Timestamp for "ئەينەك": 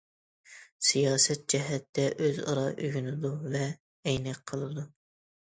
3.69-4.43